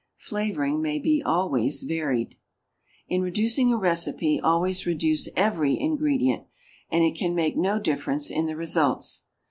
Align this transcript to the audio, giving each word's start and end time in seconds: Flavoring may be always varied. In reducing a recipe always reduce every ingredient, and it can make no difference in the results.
Flavoring 0.17 0.81
may 0.81 0.97
be 0.97 1.21
always 1.23 1.83
varied. 1.83 2.35
In 3.07 3.21
reducing 3.21 3.71
a 3.71 3.77
recipe 3.77 4.39
always 4.39 4.87
reduce 4.87 5.29
every 5.35 5.79
ingredient, 5.79 6.47
and 6.89 7.03
it 7.03 7.13
can 7.15 7.35
make 7.35 7.55
no 7.55 7.77
difference 7.79 8.31
in 8.31 8.47
the 8.47 8.55
results. 8.55 9.25